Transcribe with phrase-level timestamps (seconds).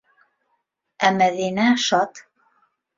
[1.09, 2.27] Ә Мәҙинә шат.